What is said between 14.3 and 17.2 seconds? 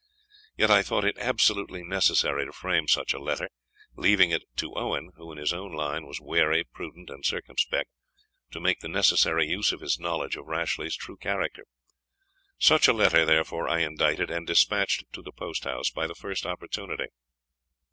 and despatched to the post house by the first opportunity.